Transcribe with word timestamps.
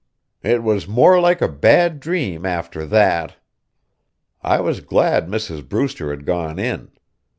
It 0.41 0.63
was 0.63 0.87
more 0.87 1.19
like 1.21 1.43
a 1.43 1.47
bad 1.47 1.99
dream 1.99 2.43
after 2.43 2.87
that. 2.87 3.35
I 4.41 4.59
was 4.59 4.79
glad 4.79 5.27
Mrs. 5.27 5.69
Brewster 5.69 6.09
had 6.09 6.25
gone 6.25 6.57
in. 6.57 6.89